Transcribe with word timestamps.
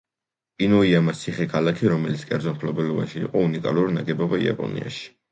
ინუიამას 0.67 1.19
ციხე-ქალაქი, 1.25 1.91
რომელიც 1.91 2.23
კერძო 2.31 2.53
მფლობელობაში 2.55 3.21
იყო 3.25 3.43
უნიკალური 3.49 3.93
ნაგებობა 3.99 4.41
იაპონიაში. 4.47 5.05